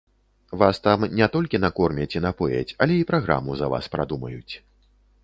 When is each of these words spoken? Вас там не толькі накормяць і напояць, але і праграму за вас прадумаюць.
Вас 0.61 0.77
там 0.85 1.03
не 1.19 1.27
толькі 1.35 1.61
накормяць 1.65 2.09
і 2.17 2.21
напояць, 2.27 2.75
але 2.87 2.97
і 3.03 3.07
праграму 3.13 3.51
за 3.61 3.71
вас 3.75 3.91
прадумаюць. 3.97 4.53